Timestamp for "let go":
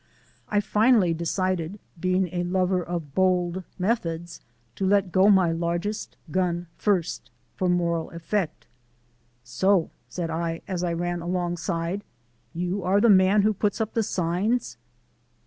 4.87-5.29